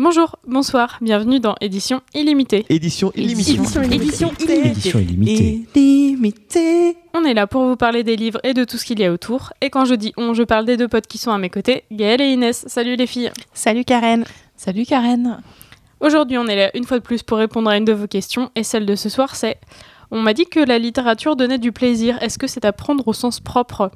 [0.00, 2.64] Bonjour, bonsoir, bienvenue dans Édition illimitée.
[2.68, 3.50] Édition illimitée.
[3.54, 5.66] Édition Édition Édition illimitée.
[5.74, 6.96] illimitée.
[7.14, 9.12] On est là pour vous parler des livres et de tout ce qu'il y a
[9.12, 9.52] autour.
[9.60, 11.82] Et quand je dis on, je parle des deux potes qui sont à mes côtés,
[11.90, 12.64] Gaëlle et Inès.
[12.68, 13.32] Salut les filles.
[13.52, 14.24] Salut Karen.
[14.54, 15.42] Salut Karen.
[15.98, 18.52] Aujourd'hui, on est là une fois de plus pour répondre à une de vos questions.
[18.54, 19.58] Et celle de ce soir, c'est
[20.12, 22.22] On m'a dit que la littérature donnait du plaisir.
[22.22, 23.90] Est-ce que c'est à prendre au sens propre?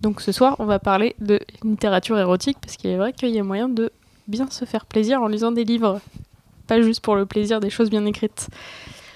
[0.00, 3.38] Donc ce soir, on va parler de littérature érotique parce qu'il est vrai qu'il y
[3.38, 3.92] a moyen de
[4.28, 6.00] bien se faire plaisir en lisant des livres.
[6.66, 8.48] Pas juste pour le plaisir des choses bien écrites.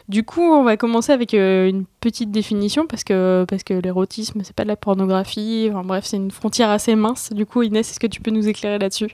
[0.09, 4.41] Du coup, on va commencer avec euh, une petite définition parce que, parce que l'érotisme,
[4.43, 5.71] c'est pas de la pornographie.
[5.85, 7.33] Bref, c'est une frontière assez mince.
[7.33, 9.11] Du coup, Inès, est-ce que tu peux nous éclairer là-dessus?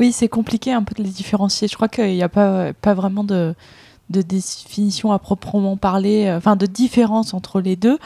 [0.00, 1.68] Oui, c'est compliqué un peu de les différencier.
[1.68, 3.54] Je crois qu'il n'y a pas, pas vraiment de,
[4.10, 7.98] de définition à proprement parler, euh, enfin de différence entre les deux,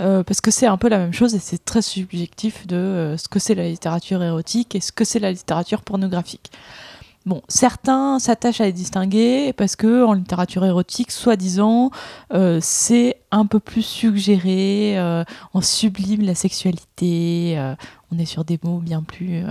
[0.00, 3.16] euh, parce que c'est un peu la même chose et c'est très subjectif de euh,
[3.16, 6.50] ce que c'est la littérature érotique et ce que c'est la littérature pornographique.
[7.26, 11.90] Bon, certains s'attachent à les distinguer parce que en littérature érotique, soi-disant,
[12.32, 14.96] euh, c'est un peu plus suggéré,
[15.52, 17.62] on sublime la sexualité,
[18.10, 19.44] on est sur des mots bien plus.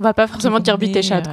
[0.00, 1.28] On va pas forcément dire bite et chatte.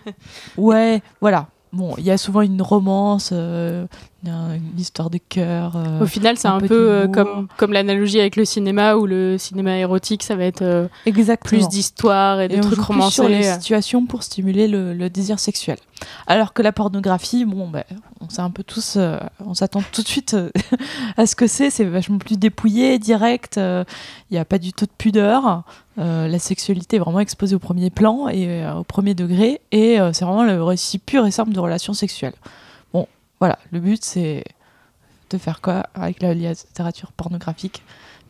[0.56, 1.48] ouais, voilà.
[1.72, 3.84] Bon, il y a souvent une romance, euh,
[4.24, 5.76] une histoire de cœur.
[5.76, 8.96] euh, Au final, c'est un un, peu peu euh, comme, comme l'analogie avec le cinéma
[8.96, 10.88] où le cinéma érotique, ça va être
[11.44, 15.76] plus d'histoire et on trucs plus sur les situations pour stimuler le, le désir sexuel.
[16.26, 17.84] Alors que la pornographie, bon, ben,
[18.20, 18.96] on sait un peu tous,
[19.44, 20.36] on s'attend tout de suite
[21.16, 21.70] à ce que c'est.
[21.70, 23.56] C'est vachement plus dépouillé, direct.
[23.58, 23.84] Il
[24.32, 25.64] n'y a pas du tout de pudeur.
[25.98, 29.60] Euh, la sexualité est vraiment exposée au premier plan et euh, au premier degré.
[29.72, 32.34] Et euh, c'est vraiment le récit pur et simple de relations sexuelles.
[32.92, 33.06] Bon,
[33.40, 33.58] voilà.
[33.72, 34.44] Le but, c'est
[35.30, 37.82] de faire quoi avec la littérature pornographique?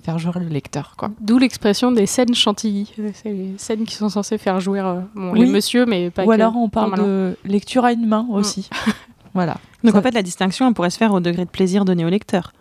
[0.02, 1.10] Faire jouer le lecteur, quoi.
[1.20, 2.92] D'où l'expression des scènes chantilly.
[3.12, 5.40] C'est les scènes qui sont censées faire jouer euh, bon, Oui.
[5.40, 6.32] les messieurs, mais pas Ou que.
[6.32, 8.70] alors on parle de lecture à une main aussi.
[9.34, 9.56] voilà.
[9.84, 12.04] Donc Ça- en fait, la distinction, elle pourrait se faire au degré de plaisir donné
[12.04, 12.52] au lecteur.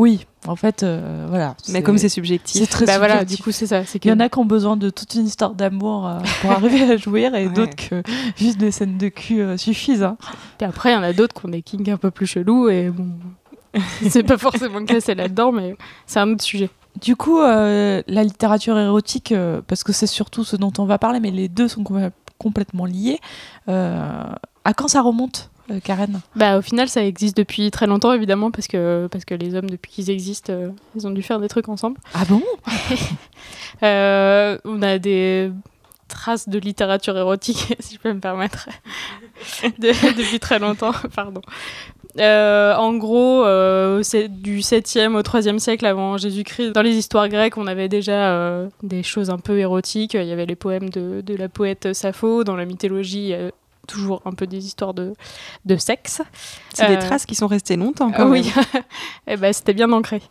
[0.00, 1.54] Oui, en fait, euh, voilà.
[1.68, 2.58] Mais comme c'est subjectif.
[2.62, 3.36] c'est très Bah voilà, subjectif.
[3.36, 3.82] du coup, c'est ça.
[4.02, 6.82] Il y en a qui ont besoin de toute une histoire d'amour euh, pour arriver
[6.90, 7.52] à jouir et Ouais.
[7.52, 8.02] d'autres que
[8.34, 10.02] juste des scènes de cul euh, suffisent.
[10.02, 10.16] hein.
[10.56, 12.70] Puis après, il y en a d'autres qui ont des kinks un peu plus chelous
[12.70, 13.08] et bon.
[14.08, 16.70] c'est pas forcément classé là-dedans, mais c'est un autre sujet.
[17.02, 19.32] Du coup, la littérature érotique,
[19.68, 22.84] parce que c'est surtout ce dont on va parler, mais les deux sont com- complètement
[22.86, 23.20] liés.
[23.68, 25.50] à quand ça remonte,
[25.84, 29.54] Karen Bah, au final, ça existe depuis très longtemps, évidemment, parce que, parce que les
[29.54, 31.98] hommes, depuis qu'ils existent, euh, ils ont dû faire des trucs ensemble.
[32.14, 32.42] Ah bon?
[33.82, 35.50] Euh, on a des
[36.08, 38.68] traces de littérature érotique, si je peux me permettre,
[39.78, 40.92] de- depuis très longtemps.
[41.14, 41.40] Pardon.
[42.18, 46.72] Euh, en gros, euh, c'est du 7e au 3e siècle avant Jésus-Christ.
[46.72, 50.14] Dans les histoires grecques, on avait déjà euh, des choses un peu érotiques.
[50.14, 52.42] Il y avait les poèmes de, de la poète Sappho.
[52.42, 53.32] Dans la mythologie,
[53.90, 55.14] toujours un peu des histoires de,
[55.64, 56.22] de sexe.
[56.74, 58.10] C'est des Euh, traces qui sont restées longtemps.
[58.12, 58.50] Quand oui,
[59.26, 60.22] Eh ben, c'était bien ancré.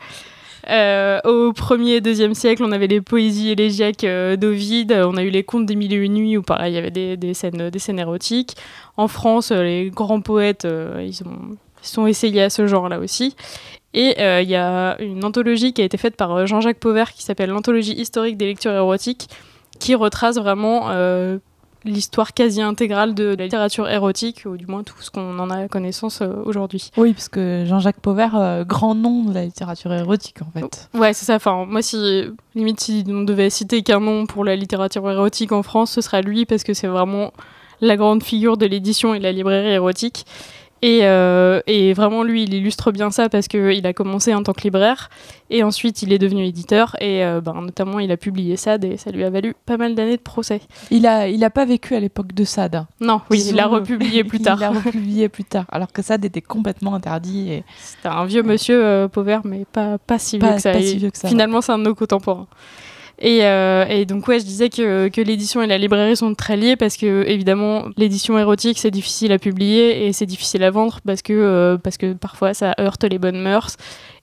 [0.70, 5.24] Euh, au 1er et 2e siècle, on avait les poésies élégiaques euh, d'Ovide, on a
[5.24, 7.34] eu les contes des mille et une nuits où pareil, il y avait des, des
[7.34, 8.56] scènes, des scènes érotiques.
[8.98, 13.00] En France, euh, les grands poètes, euh, ils, ont, ils sont essayés à ce genre-là
[13.00, 13.36] aussi.
[13.94, 17.50] Et il y a une anthologie qui a été faite par Jean-Jacques Pauvert qui s'appelle
[17.50, 19.28] l'anthologie historique des lectures érotiques,
[19.80, 20.90] qui retrace vraiment
[21.86, 25.68] l'histoire quasi intégrale de la littérature érotique, ou du moins tout ce qu'on en a
[25.68, 26.92] connaissance euh, aujourd'hui.
[26.98, 30.90] Oui, parce que Jean-Jacques Pauvert, euh, grand nom de la littérature érotique, en fait.
[30.94, 31.36] Ouais, c'est ça.
[31.36, 32.26] Enfin, moi, si
[32.56, 36.22] limite si on devait citer qu'un nom pour la littérature érotique en France, ce serait
[36.22, 37.32] lui parce que c'est vraiment
[37.82, 40.26] la grande figure de l'édition et de la librairie érotique.
[40.82, 44.54] Et, euh, et vraiment, lui, il illustre bien ça parce qu'il a commencé en tant
[44.54, 45.10] que libraire
[45.50, 48.98] et ensuite il est devenu éditeur et euh, ben, notamment il a publié Sade et
[48.98, 50.62] ça lui a valu pas mal d'années de procès.
[50.92, 52.86] Il a, il a pas vécu à l'époque de Sade.
[53.02, 54.58] Non, oui, il l'a republié plus tard.
[54.58, 57.52] Il l'a republié plus tard, alors que Sade était complètement interdit.
[57.52, 57.64] Et...
[57.80, 60.72] C'était un vieux monsieur euh, Pauvert, mais pas, pas si vieux Pas- que ça.
[60.72, 62.48] pas Et si vieux que ça, Finalement, c'est un de nos contemporains.
[63.22, 66.56] Et, euh, et donc, ouais, je disais que, que l'édition et la librairie sont très
[66.56, 71.00] liées parce que, évidemment, l'édition érotique, c'est difficile à publier et c'est difficile à vendre
[71.06, 73.76] parce que, euh, parce que parfois ça heurte les bonnes mœurs.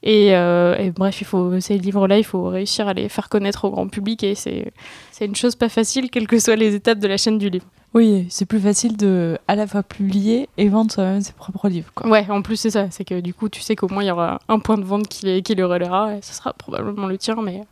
[0.02, 3.66] Et, euh, et bref, il faut, ces livres-là, il faut réussir à les faire connaître
[3.66, 4.72] au grand public et c'est
[5.20, 7.66] une chose pas facile, quelles que soient les étapes de la chaîne du livre.
[7.92, 11.90] Oui, c'est plus facile de à la fois publier et vendre soi-même ses propres livres.
[11.94, 12.08] Quoi.
[12.10, 12.86] Ouais, en plus, c'est ça.
[12.90, 15.08] C'est que du coup, tu sais qu'au moins, il y aura un point de vente
[15.08, 17.36] qui, les- qui le relaiera et ce sera probablement le tien.
[17.42, 17.62] Mais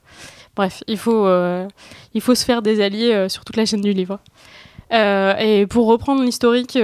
[0.57, 1.67] bref, il faut, euh,
[2.15, 4.19] il faut se faire des alliés euh, sur toute la chaîne du livre.
[4.93, 6.79] Euh, et pour reprendre l'historique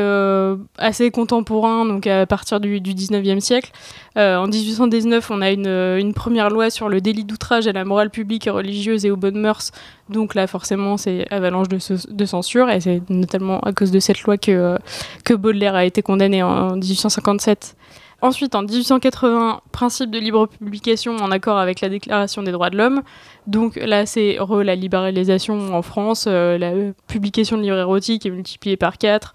[0.79, 3.71] assez contemporain, donc à partir du, du 19e siècle,
[4.17, 8.11] en 1819, on a une, une, première loi sur le délit d'outrage à la morale
[8.11, 9.71] publique et religieuse et aux bonnes mœurs.
[10.09, 11.79] Donc là, forcément, c'est avalanche de,
[12.11, 12.71] de, censure.
[12.71, 14.79] Et c'est notamment à cause de cette loi que,
[15.25, 17.77] que Baudelaire a été condamné en 1857
[18.23, 22.77] Ensuite, en 1880, principe de libre publication en accord avec la Déclaration des droits de
[22.77, 23.03] l'homme.
[23.47, 26.27] Donc là, c'est re la libéralisation en France.
[26.29, 26.73] Euh, la
[27.07, 29.33] publication de livres érotiques est multipliée par 4.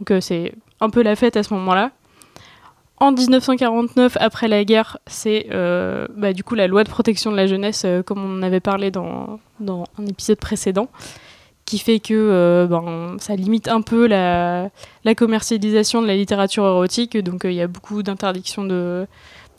[0.00, 1.92] Donc euh, c'est un peu la fête à ce moment-là.
[2.98, 7.36] En 1949, après la guerre, c'est euh, bah, du coup la loi de protection de
[7.36, 10.88] la jeunesse, comme on en avait parlé dans un épisode précédent
[11.66, 14.70] qui fait que euh, ben, ça limite un peu la,
[15.04, 17.18] la, commercialisation de la littérature érotique.
[17.18, 19.06] Donc euh, il y a beaucoup d'interdictions de...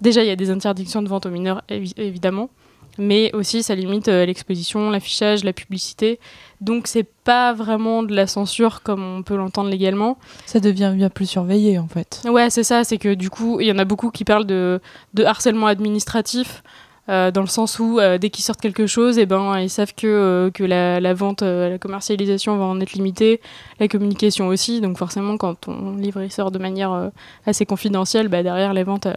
[0.01, 2.49] Déjà, il y a des interdictions de vente aux mineurs, évidemment.
[2.97, 6.19] Mais aussi, ça limite euh, l'exposition, l'affichage, la publicité.
[6.61, 10.17] Donc, c'est pas vraiment de la censure comme on peut l'entendre légalement.
[10.45, 12.23] Ça devient bien plus surveillé, en fait.
[12.25, 12.83] Ouais, c'est ça.
[12.83, 14.79] C'est que du coup, il y en a beaucoup qui parlent de,
[15.13, 16.63] de harcèlement administratif.
[17.09, 19.93] Euh, dans le sens où euh, dès qu'ils sortent quelque chose, eh ben, ils savent
[19.95, 23.39] que, euh, que la, vente, la commercialisation va en être limitée,
[23.79, 24.81] la communication aussi.
[24.81, 27.11] Donc forcément, quand ton livre sort de manière
[27.45, 29.07] assez confidentielle, bah, derrière les ventes,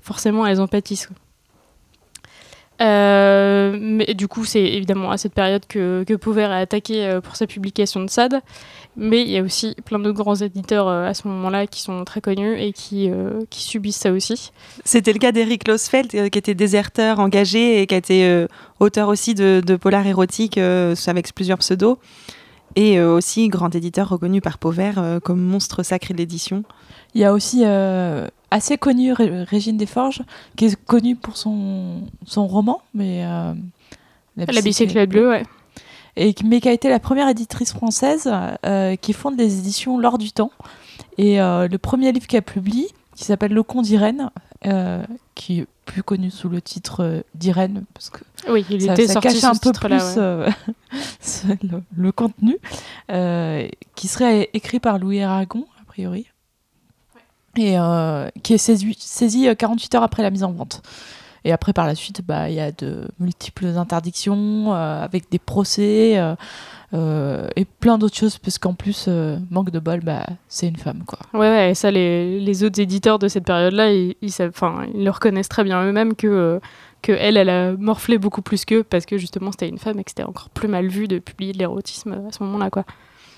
[0.00, 1.10] forcément, elles en pâtissent.
[2.80, 7.46] mais du coup, c'est évidemment à cette période que, que Pauvert a attaqué pour sa
[7.46, 8.40] publication de Sade.
[9.00, 12.04] Mais il y a aussi plein de grands éditeurs euh, à ce moment-là qui sont
[12.04, 14.50] très connus et qui, euh, qui subissent ça aussi.
[14.84, 18.46] C'était le cas d'Eric Losfeld, euh, qui était déserteur engagé et qui a été
[18.80, 21.98] auteur aussi de, de polar érotique avec plusieurs pseudos.
[22.76, 26.64] Et aussi grand éditeur reconnu par Pauvert comme monstre sacré de l'édition.
[27.14, 27.64] Il y a aussi
[28.50, 30.22] assez connu Régine Desforges,
[30.56, 33.24] qui est connue pour son, son roman, mais...
[34.36, 35.42] La bicyclette bleue, ouais
[36.18, 38.30] et, mais qui a été la première éditrice française
[38.66, 40.50] euh, qui fonde des éditions L'Or du Temps.
[41.16, 44.30] Et euh, le premier livre qu'elle publie, qui s'appelle Le Con d'Irène,
[44.66, 45.02] euh,
[45.34, 48.18] qui est plus connu sous le titre d'Irène, parce que
[48.48, 50.16] oui, il ça, était ça sorti cache un peu plus
[51.62, 52.58] le, le, contenu,
[53.94, 56.26] qui serait écrit par Louis Aragon, a priori,
[57.56, 57.76] et
[58.42, 60.82] qui est saisi, saisi 48 heures après la mise en vente.
[61.48, 65.38] Et après, par la suite, bah, il y a de multiples interdictions euh, avec des
[65.38, 66.34] procès euh,
[66.92, 69.08] euh, et plein d'autres choses, parce qu'en plus,
[69.50, 71.04] manque de bol, bah, c'est une femme.
[71.06, 71.20] Quoi.
[71.32, 74.30] Ouais, et ça, les, les autres éditeurs de cette période-là, ils, ils,
[74.94, 76.60] ils, le reconnaissent très bien eux-mêmes que,
[77.00, 80.04] que elle, elle a morflé beaucoup plus qu'eux, parce que justement, c'était une femme et
[80.04, 82.68] que c'était encore plus mal vu de publier de l'érotisme à ce moment-là.
[82.68, 82.84] quoi.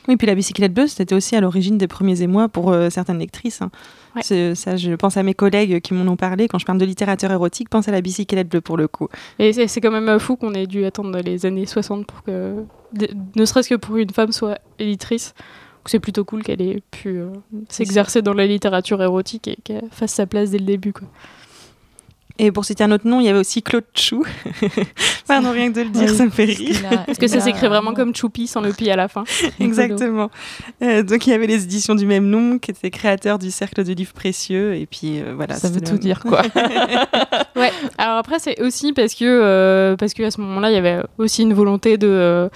[0.09, 3.19] Oui, puis la bicyclette bleue, c'était aussi à l'origine des premiers émois pour euh, certaines
[3.19, 3.63] lectrices.
[3.63, 3.71] Hein.
[4.17, 4.55] Ouais.
[4.55, 6.49] Ça, je pense à mes collègues qui m'en ont parlé.
[6.49, 9.09] Quand je parle de littérature érotique, pense à la bicyclette bleue pour le coup.
[9.39, 12.65] Et c'est quand même fou qu'on ait dû attendre les années 60 pour que,
[13.37, 15.35] ne serait-ce que pour une femme soit éditrice.
[15.87, 17.31] C'est plutôt cool qu'elle ait pu euh,
[17.69, 20.93] s'exercer dans la littérature érotique et qu'elle fasse sa place dès le début.
[20.93, 21.09] Quoi.
[22.43, 24.25] Et pour citer un autre nom, il y avait aussi Claude Chou.
[25.29, 26.75] Pardon, rien que de le dire, ça me fait rire.
[27.05, 29.25] Parce que ça s'écrit vraiment comme Choupi sans le pi à la fin.
[29.61, 30.31] Exactement.
[30.83, 33.85] Euh, donc il y avait les éditions du même nom, qui étaient créateurs du Cercle
[33.85, 34.75] de livres précieux.
[34.75, 35.57] Et puis euh, voilà.
[35.57, 36.41] Ça veut tout dire, quoi.
[37.57, 37.73] ouais.
[37.99, 41.43] Alors après, c'est aussi parce que, euh, parce qu'à ce moment-là, il y avait aussi
[41.43, 42.49] une volonté de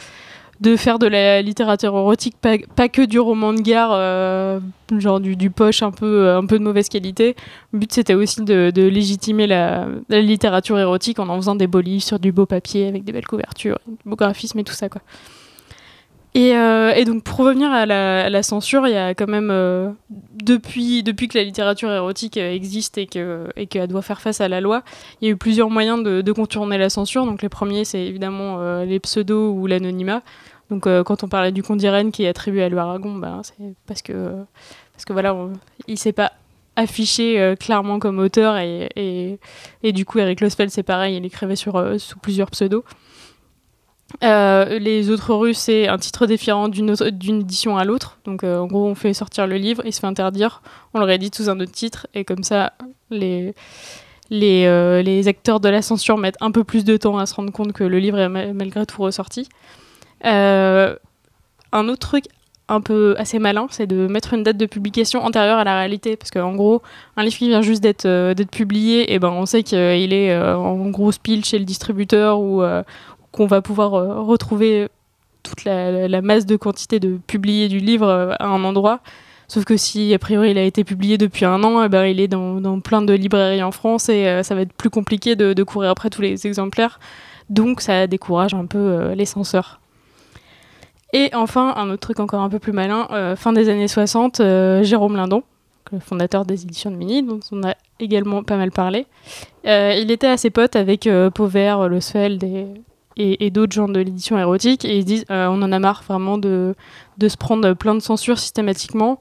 [0.60, 4.60] de faire de la littérature érotique, pas, que du roman de gare, euh,
[4.98, 7.34] genre du, poche un peu, euh, un peu de mauvaise qualité.
[7.72, 12.02] Le but c'était aussi de, légitimer la, littérature érotique en en faisant des beaux livres
[12.02, 14.88] sur du beau papier avec des belles couvertures, du beau graphisme et tout ça.
[16.36, 19.90] Et, euh, et, donc pour revenir à la, censure, il y a quand même euh,
[20.42, 24.49] depuis, depuis que la littérature érotique existe et qu'elle et qu'elle doit faire face à
[24.49, 24.82] la loi,
[25.20, 27.25] il y a eu plusieurs moyens de, contourner la censure.
[27.25, 30.23] Donc les premiers, c'est évidemment euh, les pseudos ou l'anonymat.
[30.70, 33.42] Donc euh, quand on parlait du comte d'Irène qui est attribué à Louis Aragon, ben,
[33.44, 33.54] c'est
[33.87, 34.44] parce que,
[34.92, 35.37] parce que voilà,
[35.87, 36.32] il s'est pas
[36.75, 39.38] affiché euh, clairement comme auteur et,
[39.82, 42.85] et, du coup Eric Losfeld c'est pareil, il écrivait sous plusieurs pseudos.
[44.23, 46.94] Euh, les autres rues, c'est un titre différent d'une
[47.40, 48.18] édition à l'autre.
[48.25, 51.04] Donc, euh, en gros, on fait sortir le livre, il se fait interdire, on le
[51.04, 52.75] réédite sous un autre titre, et comme ça,
[53.11, 53.54] les,
[54.33, 57.73] euh, acteurs de la censure mettent un peu plus de temps à se rendre compte
[57.73, 59.49] que le livre est ma malgré tout ressorti.
[60.23, 62.26] Un autre truc
[62.68, 66.16] un peu assez malin, c'est de mettre une date de publication antérieure à la réalité.
[66.16, 66.83] Parce qu'en gros,
[67.16, 71.18] un livre qui vient juste d'être publié, et ben on sait qu'il est en grosse
[71.18, 72.62] pile chez le distributeur ou,
[73.35, 74.88] qu'on va pouvoir euh, retrouver
[75.43, 79.00] toute la, masse de quantité de publiés du livre euh, à un endroit.
[79.49, 82.21] Sauf que si, a priori, il a été publié depuis un an, eh ben, il
[82.21, 85.62] est dans, plein de librairies en France et euh, ça va être plus compliqué de,
[85.64, 87.00] courir après tous les exemplaires.
[87.50, 89.81] Donc, ça décourage un peu les censeurs.
[91.12, 94.83] Et enfin, un autre truc encore un peu plus malin, fin des années 60, euh,
[94.83, 95.43] Jérôme Lindon,
[95.93, 99.07] le fondateur des éditions de Mini, dont on a également pas mal parlé.
[99.64, 102.67] Il était assez pote avec Pauvert, Losfeld et,
[103.16, 106.38] et, d'autres gens de l'édition érotique, et ils disent euh, on en a marre vraiment
[106.38, 106.75] de,
[107.18, 109.18] de se prendre plein de censures systématiquement.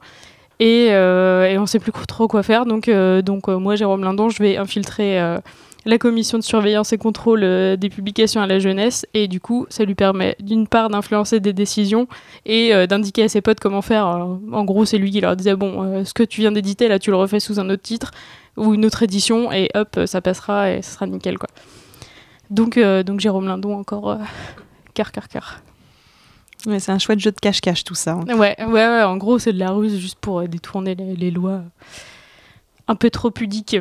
[0.60, 2.66] Et, euh, on sait plus trop quoi faire.
[2.66, 5.20] Donc, euh, donc moi, Jérôme Lindon, je vais infiltrer
[5.86, 7.40] la commission de surveillance et contrôle
[7.76, 9.06] des publications à la jeunesse.
[9.14, 12.08] Et du coup, ça lui permet d'une part d'influencer des décisions
[12.46, 14.06] et d'indiquer à ses potes comment faire.
[14.06, 17.10] En gros, c'est lui qui leur disait bon, ce que tu viens d'éditer, là, tu
[17.10, 18.12] le refais sous un autre titre
[18.56, 21.48] ou une autre édition, et hop, ça passera et ça sera nickel, quoi.
[22.50, 24.16] Donc, euh, donc Jérôme Lindon, encore euh,
[24.94, 25.60] cœur, cœur, cœur.
[26.66, 28.12] Ouais, c'est un chouette jeu de cache-cache tout ça.
[28.12, 28.24] hein.
[28.38, 31.30] Ouais, ouais, ouais, en gros, c'est de la ruse juste pour euh, détourner les, les
[31.30, 31.60] lois euh,
[32.88, 33.76] un peu trop pudiques.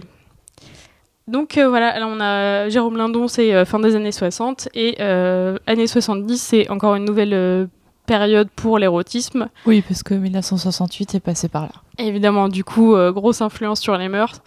[1.28, 4.98] Donc euh, voilà, là on a Jérôme Lindon, c'est euh, fin des années 60, et
[5.00, 7.66] euh, années 70, c'est encore une nouvelle euh,
[8.06, 9.48] période pour l'érotisme.
[9.66, 11.72] Oui, parce que 1968 est passé par là.
[11.98, 14.42] Évidemment, du coup, euh, grosse influence sur les mœurs.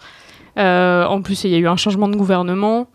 [0.59, 2.87] Euh, en plus, il y a eu un changement de gouvernement.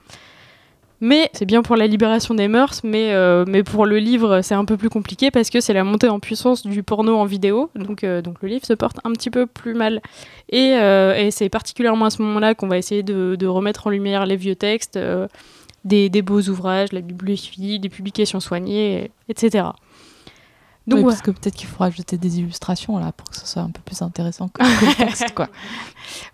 [1.04, 4.54] Mais c'est bien pour la libération des mœurs, mais, euh, mais pour le livre, c'est
[4.54, 7.70] un peu plus compliqué parce que c'est la montée en puissance du porno en vidéo.
[7.74, 10.00] Donc, euh, donc le livre se porte un petit peu plus mal.
[10.48, 14.26] Et, euh, et c'est particulièrement à ce moment-là qu'on va essayer de, remettre en lumière
[14.26, 14.96] les vieux textes,
[15.84, 19.70] des, des beaux ouvrages, la bibliophilie, des publications soignées, etc.
[20.86, 21.10] Donc, oui, ouais.
[21.12, 23.80] parce que peut-être qu'il faudra ajouter des illustrations là pour que ce soit un peu
[23.84, 25.48] plus intéressant que que le texte, quoi.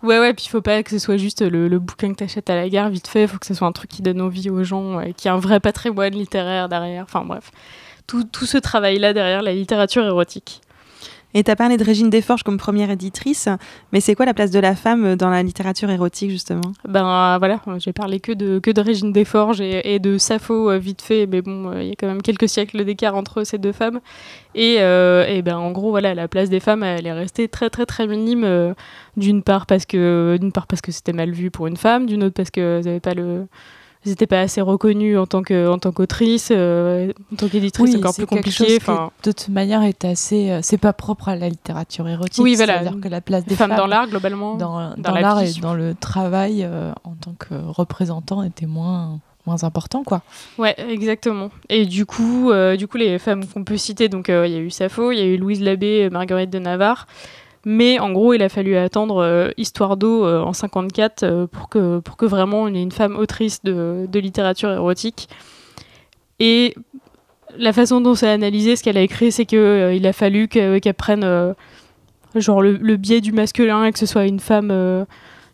[0.01, 2.49] Ouais, ouais, puis il faut pas que ce soit juste le, le bouquin que t'achètes
[2.49, 4.49] à la gare vite fait, il faut que ce soit un truc qui donne envie
[4.49, 7.03] aux gens, et qui a un vrai patrimoine littéraire derrière.
[7.03, 7.51] Enfin bref,
[8.07, 10.61] tout, tout ce travail-là derrière la littérature érotique.
[11.35, 13.49] Et tu as parlé de Régine Desforges comme première éditrice,
[13.93, 16.71] mais c'est quoi la place de la femme dans la littérature érotique justement?
[16.87, 21.03] Ben voilà, j'ai parlé que de, que de Régine Desforges et, de Sappho euh, vite
[21.03, 23.73] fait, mais bon, euh, il y a quand même quelques siècles d'écart entre ces deux
[23.73, 23.99] femmes.
[24.55, 27.69] Et, euh, et ben en gros, voilà, la place des femmes, elle est restée très
[27.69, 28.73] très très minime, euh,
[29.15, 32.23] d'une part parce que d'une part parce que c'était mal vu pour une femme, d'une
[32.23, 33.45] autre parce que n'avaient pas le
[34.05, 37.91] elles n'étaient pas assez reconnues en tant que en tant qu'autrice, euh, en tant qu'éditrice,
[37.91, 38.77] c'est encore plus compliqué.
[38.77, 40.51] Enfin, de toute manière, est assez.
[40.51, 42.41] euh, c'est pas propre à la littérature érotique.
[42.43, 42.81] Oui, voilà.
[42.81, 44.55] C'est-à-dire que la place des femmes femmes dans l'art globalement.
[44.55, 48.67] dans, dans dans la l'art et dans le travail euh, en tant que représentant était
[48.67, 50.21] moins moins important, quoi.
[50.57, 51.49] Ouais, exactement.
[51.69, 54.69] Et du coup, du coup, les femmes qu'on peut citer, donc il y a eu
[54.69, 57.07] Sappho, il y a eu Louise Labbé, Marguerite de Navarre.
[57.65, 61.69] Mais en gros, il a fallu attendre euh, Histoire d'eau euh, en 54 euh, pour,
[61.69, 65.27] que, pour que vraiment on ait une femme autrice de, littérature érotique.
[66.39, 66.73] Et
[67.57, 70.93] la façon dont c'est analysé, ce qu'elle a écrit, c'est qu'il a fallu que- qu'elle
[70.93, 71.55] prenne
[72.35, 75.05] genre le, le biais du masculin et que ce soit une femme,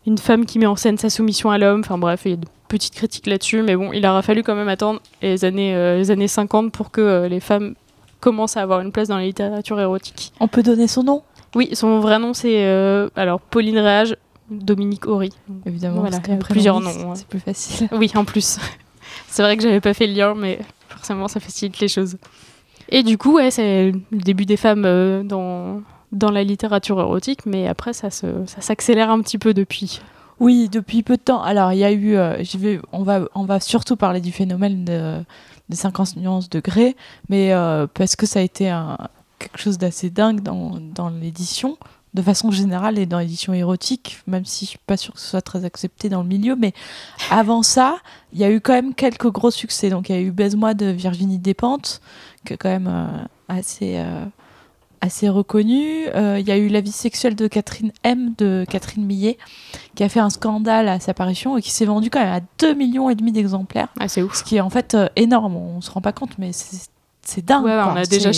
[0.06, 1.80] une femme qui met en scène sa soumission à l'homme.
[1.80, 4.54] Enfin bref, il y a de petites critiques là-dessus, mais bon, il aura fallu quand
[4.54, 7.74] même attendre les années, les années 50 pour que les femmes
[8.20, 10.32] commencent à avoir une place dans la littérature érotique.
[10.38, 11.22] On peut donner son nom,
[11.56, 14.16] Oui, son vrai nom c'est euh, alors Pauline Réage,
[14.50, 15.30] Dominique Horry.
[15.64, 16.00] évidemment.
[16.00, 17.16] Voilà, parce il y a qu'après plusieurs noms, ouais.
[17.16, 17.88] C'est plus facile.
[17.92, 18.58] Oui, en plus.
[19.28, 22.16] c'est vrai que j'avais pas fait le lien, mais forcément ça facilite les choses.
[22.90, 25.80] Et du coup, ouais, c'est le début des femmes euh, dans,
[26.12, 30.00] dans la littérature érotique, mais après ça se- ça s'accélère un petit peu depuis.
[30.38, 31.42] Oui, depuis peu de temps.
[31.42, 32.14] Alors, il y a eu.
[32.16, 35.14] euh, je vais, on, va, on va surtout parler du phénomène de,
[35.70, 36.94] des 50 nuances de Grey,
[37.30, 38.98] mais euh, parce que ça a été un,
[39.48, 41.76] quelque chose d'assez dingue dans, dans l'édition,
[42.14, 45.26] de façon générale, et dans l'édition érotique, même si je suis pas sûre que ce
[45.28, 46.56] soit très accepté dans le milieu.
[46.56, 46.72] Mais
[47.30, 47.98] avant ça,
[48.32, 49.90] il y a eu quand même quelques gros succès.
[49.90, 52.00] Donc, il y a eu Baise-moi de Virginie Despentes,
[52.46, 53.06] qui est quand même euh,
[53.48, 53.94] assez.
[53.98, 54.24] euh,
[55.02, 56.06] assez reconnu.
[56.14, 59.36] Euh, Il y a eu La vie sexuelle de Catherine M de Catherine Millet
[59.94, 62.40] qui a fait un scandale à sa parution et qui s'est vendu quand même à
[62.60, 64.34] 2 millions et demi d'exemplaires, Ah, c'est ouf.
[64.34, 65.54] ce qui est en fait énorme.
[65.54, 66.88] On se rend pas compte, mais c'est
[67.26, 67.64] c'est dingue.
[67.64, 68.30] Ouais, on, a déjà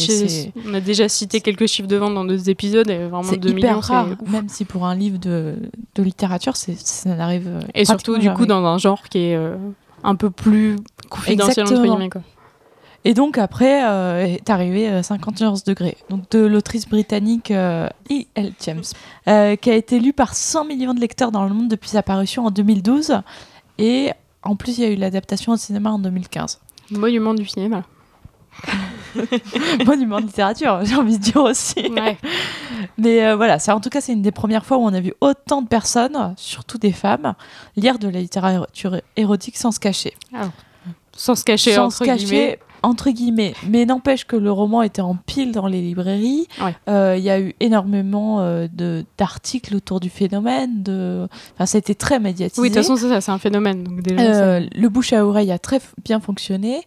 [0.66, 3.62] on a cité quelques chiffres de vente dans d'autres épisodes et vraiment c'est 2 hyper
[3.62, 5.56] millions, rare, même si pour un livre de,
[5.94, 9.56] de littérature, ça n'arrive euh, Et surtout, du coup, dans un genre qui est euh,
[10.02, 10.76] un peu plus
[11.08, 11.96] confidentiel, entre Exactement.
[11.96, 12.10] guillemets.
[12.10, 12.22] Quoi.
[13.04, 18.52] Et donc après euh, est arrivé euh, 51 degrés, donc de l'autrice britannique euh, E.L.
[18.60, 18.82] James,
[19.28, 22.02] euh, qui a été lue par 100 millions de lecteurs dans le monde depuis sa
[22.02, 23.20] parution en 2012.
[23.78, 24.10] Et
[24.42, 26.60] en plus, il y a eu l'adaptation au cinéma en 2015.
[26.90, 27.84] Monument du cinéma.
[29.86, 31.80] Monument de littérature, j'ai envie de dire aussi.
[31.90, 32.16] Ouais.
[32.96, 35.00] Mais euh, voilà, c'est en tout cas c'est une des premières fois où on a
[35.00, 37.34] vu autant de personnes, surtout des femmes,
[37.76, 40.14] lire de la littérature érotique sans se cacher.
[41.16, 42.58] Sans se cacher, sans entre se cacher guillemets.
[42.82, 43.54] entre guillemets.
[43.66, 46.46] Mais n'empêche que le roman était en pile dans les librairies.
[46.62, 46.76] Ouais.
[46.88, 50.82] Euh, Il y a eu énormément euh, de d'articles autour du phénomène.
[50.84, 51.26] De...
[51.54, 52.60] Enfin, ça a été très médiatisé.
[52.62, 53.82] Oui, de toute façon, ça, ça, c'est un phénomène.
[53.82, 56.82] Donc déjà, ça- le bouche à oreille a très bien fonctionné.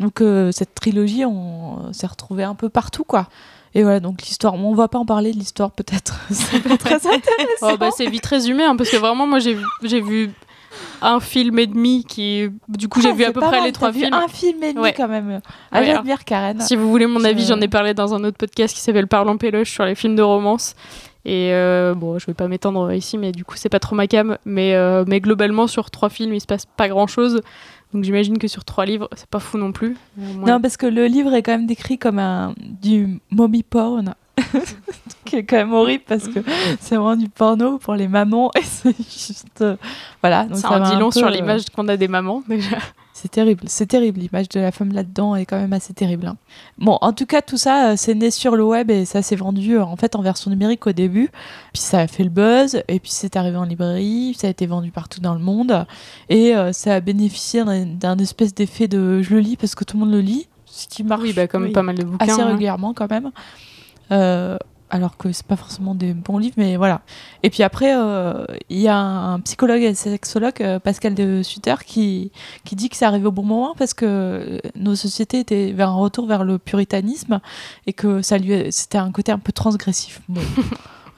[0.00, 3.28] Donc euh, cette trilogie, on s'est retrouvé un peu partout, quoi.
[3.74, 6.18] Et voilà, donc l'histoire, on va pas en parler de l'histoire peut-être.
[6.30, 7.22] C'est pas très intéressant.
[7.62, 10.30] Oh, bah, c'est vite résumé, hein, parce que vraiment, moi, j'ai vu, j'ai vu
[11.02, 12.48] un film et demi qui.
[12.68, 14.12] Du coup, j'ai Ah, vu à peu près mal, les trois films.
[14.14, 14.92] Un film et demi Ouais.
[14.94, 15.40] quand même.
[15.72, 16.60] Ah, Ouais, J'admire Karen.
[16.60, 19.36] Si vous voulez mon avis, j'en ai parlé dans un autre podcast qui s'appelle Parlons
[19.36, 20.74] Péloche sur les films de romance.
[21.26, 24.06] Et euh, bon, je vais pas m'étendre ici, mais du coup, c'est pas trop ma
[24.06, 24.38] cam.
[24.44, 27.40] Mais, euh, mais globalement, sur trois films, il se passe pas grand chose.
[27.92, 29.96] Donc j'imagine que sur trois livres, c'est pas fou non plus.
[30.16, 34.14] Non, parce que le livre est quand même décrit comme un du mommy porn.
[35.24, 36.40] qui est quand même horrible parce que
[36.78, 39.76] c'est vraiment du porno pour les mamans et c'est juste euh,
[40.22, 42.06] voilà donc ça ça en dit un long peu, sur euh, l'image qu'on a des
[42.06, 42.76] mamans, déjà.
[43.16, 46.36] C'est terrible c'est terrible l'image de la femme là-dedans est quand même assez terrible hein.
[46.76, 49.36] bon en tout cas tout ça euh, c'est né sur le web et ça s'est
[49.36, 51.30] vendu euh, en fait en version numérique au début
[51.72, 54.66] puis ça a fait le buzz et puis c'est arrivé en librairie ça a été
[54.66, 55.86] vendu partout dans le monde
[56.28, 59.96] et euh, ça a bénéficié d'un espèce d'effet de je le lis parce que tout
[59.96, 62.26] le monde le lit ce qui marche Oui, bah, comme oui, pas mal de bouquins.
[62.26, 62.48] assez hein.
[62.48, 63.30] régulièrement quand même.
[64.12, 64.58] Euh,
[64.90, 67.00] alors que c'est pas forcément des bons livres, mais voilà.
[67.42, 71.74] Et puis après, euh, il y a un psychologue et sexologue, euh, Pascal de Sutter,
[71.84, 72.30] qui,
[72.64, 75.96] qui dit que c'est arrivé au bon moment parce que nos sociétés étaient vers un
[75.96, 77.40] retour vers le puritanisme
[77.86, 80.20] et que ça lui, c'était un côté un peu transgressif.
[80.28, 80.42] Bon.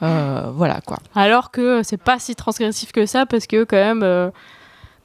[0.00, 0.98] Euh, voilà quoi.
[1.16, 4.30] Alors que c'est pas si transgressif que ça, parce que quand même,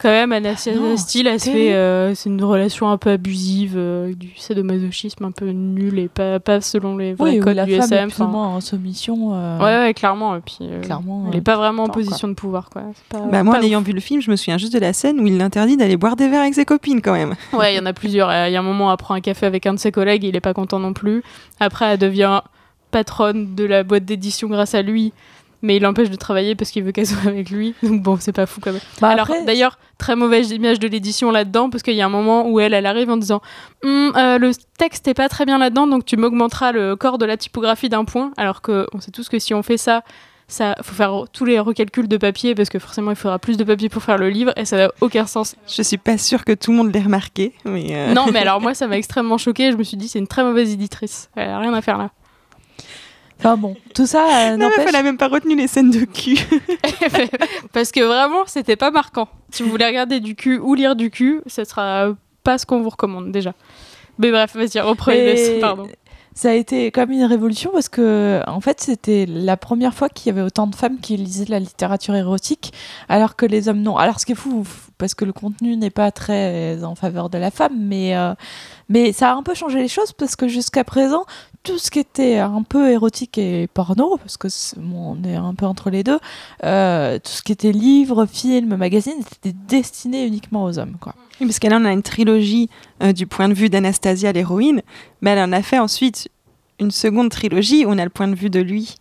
[0.03, 3.73] quand même, Anastasia non, Steele, elle se fait, euh, c'est une relation un peu abusive,
[3.75, 7.65] euh, du sadomasochisme un peu nul et pas, pas selon les vrais Oui, codes la
[7.65, 8.09] du femme est SM.
[8.09, 8.31] plus ou enfin.
[8.31, 9.31] moins en soumission.
[9.33, 10.35] euh, Ouais, ouais, clairement.
[10.35, 12.83] Et puis, euh, Clairement, elle est pas vraiment en position de pouvoir, quoi.
[13.09, 15.19] Pas- Bah, moi, en ayant vu le film, je me souviens juste de la scène
[15.19, 17.33] où il l'interdit d'aller boire des verres avec ses copines quand même.
[17.53, 18.29] Ouais, il y en a plusieurs.
[18.47, 20.35] Il y a un moment, elle prend un café avec un de ses collègues, il
[20.35, 21.23] est pas content non plus.
[21.59, 22.41] Après, elle devient
[22.91, 25.13] patronne de la boîte d'édition grâce à lui,
[25.63, 27.73] mais il l'empêche de travailler parce qu'il veut qu'elle soit avec lui.
[27.81, 28.81] Donc bon, c'est pas fou quand même.
[29.01, 32.09] bah Alors après, d'ailleurs, très mauvaise image de l'édition là-dedans, parce qu'il y a un
[32.09, 33.41] moment où elle, elle arrive en disant
[33.83, 37.25] Hum, euh, le texte est pas très bien là-dedans, donc tu m'augmenteras le corps de
[37.25, 38.31] la typographie d'un point.
[38.37, 40.03] Alors que on sait tous que si on fait ça,
[40.47, 43.63] ça faut faire tous les recalculs de papier parce que forcément il faudra plus de
[43.63, 45.55] papier pour faire le livre et ça n'a aucun sens.
[45.67, 48.61] Je suis pas sûre que tout le monde l'ait remarqué, mais euh, Non, mais alors
[48.61, 49.71] moi ça m'a extrêmement choqué.
[49.71, 51.29] Je me suis dit c'est une très mauvaise éditrice.
[51.35, 52.11] Elle a rien à faire là.
[53.43, 54.85] Enfin bon, tout ça euh, n'empêche.
[54.87, 56.39] elle a même pas retenu les scènes de cul.
[57.73, 59.27] Parce que vraiment c'était pas marquant.
[59.51, 62.81] Si vous voulez regarder du cul ou lire du cul, ce sera pas ce qu'on
[62.81, 63.53] vous recommande déjà.
[64.17, 65.57] Mais bref, vas-y, reprenez.
[65.57, 65.87] Et Pardon.
[66.35, 70.27] Ça a été comme une révolution parce que, en fait, c'était la première fois qu'il
[70.27, 72.73] y avait autant de femmes qui lisaient de la littérature érotique,
[73.07, 73.97] alors que les hommes non.
[73.97, 74.65] Alors, ce qui est fou,
[74.97, 78.33] parce que le contenu n'est pas très en faveur de la femme, mais, euh,
[78.89, 81.25] mais ça a un peu changé les choses parce que jusqu'à présent,
[81.63, 85.53] tout ce qui était un peu érotique et porno, parce que bon, on est un
[85.53, 86.19] peu entre les deux,
[86.63, 91.15] euh, tout ce qui était livres, films, magazines, était destiné uniquement aux hommes, quoi.
[91.39, 92.69] Oui, parce qu'elle en a une trilogie
[93.01, 94.81] euh, du point de vue d'Anastasia, l'héroïne,
[95.21, 96.29] mais elle en a fait ensuite
[96.79, 98.95] une seconde trilogie où on a le point de vue de lui.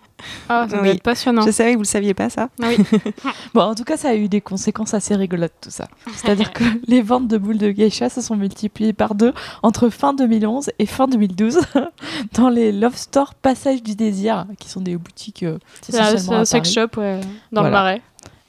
[0.48, 0.88] Ah, ça Oui.
[0.88, 1.42] être passionnant.
[1.42, 2.48] Je savais que vous le saviez pas, ça.
[2.62, 2.76] Ah oui.
[3.54, 5.88] Bon, en tout cas, ça a eu des conséquences assez rigolotes, tout ça.
[6.14, 9.32] C'est-à-dire que les ventes de boules de geisha se sont multipliées par deux
[9.62, 11.60] entre fin 2011 et fin 2012
[12.34, 16.72] dans les Love Store Passage du Désir, qui sont des boutiques euh, C'est un, sex
[16.72, 17.20] shop ouais,
[17.52, 18.02] dans le marais.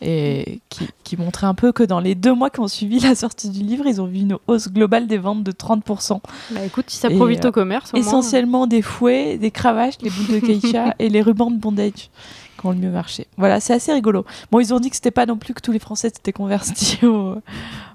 [0.04, 3.16] Et qui, qui montraient un peu que dans les deux mois qui ont suivi la
[3.16, 6.20] sortie du livre, ils ont vu une hausse globale des ventes de 30%.
[6.52, 8.06] Bah écoute, si ça profite au commerce, au moins.
[8.06, 12.10] Essentiellement des fouets, des cravaches, des boules de geisha et les rubans de bondage
[12.64, 13.28] qui ont le mieux marché.
[13.38, 14.26] Voilà, c'est assez rigolo.
[14.52, 16.98] Bon, ils ont dit que c'était pas non plus que tous les Français s'étaient convertis
[17.06, 17.36] au.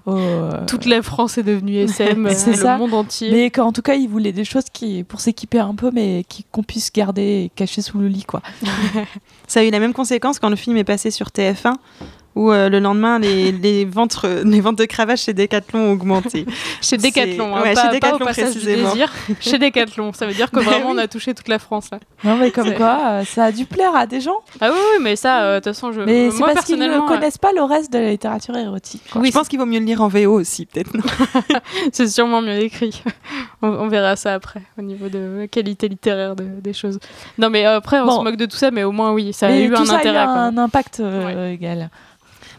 [0.07, 2.77] au, euh, Toute la France est devenue SM, C'est le ça.
[2.77, 3.31] monde entier.
[3.31, 6.45] mais qu'en tout cas, ils voulaient des choses qui, pour s'équiper un peu, mais qui-
[6.53, 8.43] qu'on puisse garder et cacher sous le lit, quoi.
[9.47, 11.73] Ça a eu la même conséquence quand le film est passé sur TF1,
[12.35, 16.47] où euh, le lendemain, les, les, ventes, les ventes de cravaches chez Decathlon ont augmenté.
[16.81, 18.91] Chez Decathlon, hein, ouais, pas, chez pas au Decathlon passage du précisément.
[18.93, 19.13] désir.
[19.41, 20.95] chez Decathlon, ça veut dire que Bah vraiment oui.
[20.95, 21.99] on a touché toute la France là.
[22.23, 24.37] Non, mais comme quoi, euh, ça a dû plaire à des gens.
[24.61, 26.01] Ah oui, oui, mais ça, euh, de toute façon, je.
[26.03, 29.03] Mais c'est parce qu'ils ne euh, connaissent pas le reste de la littérature érotique.
[29.11, 29.21] quoi.
[29.21, 30.91] Oui, je pense qu'il vaut mieux le lire en VO aussi, peut-être.
[31.93, 33.03] c'est sûrement mieux écrit.
[33.63, 36.99] on, on verra ça après au niveau de la qualité littéraire de- des choses.
[37.39, 38.19] Non, mais euh, après on Bon.
[38.21, 39.85] se moque de tout ça, mais au moins oui, ça a Mais eu tout un
[39.87, 40.19] ça intérêt.
[40.19, 40.35] a eu quoi.
[40.35, 41.91] un impact euh, égal.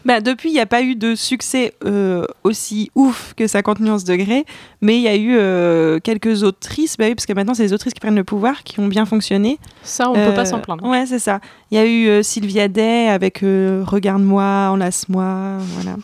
[0.04, 4.04] Bah, depuis, il n'y a pas eu de succès euh, aussi ouf que 50 nuances
[4.04, 4.44] degrés,
[4.80, 7.72] mais il y a eu euh, quelques autrices, bah oui, parce que maintenant, c'est les
[7.72, 9.58] autrices qui prennent le pouvoir, qui ont bien fonctionné.
[9.82, 10.84] Ça, on Euh, peut pas s'en plaindre.
[10.88, 11.40] Ouais, c'est ça.
[11.70, 15.96] Il y a eu euh, Sylvia Day avec euh, Regarde-moi, enlace-moi, voilà.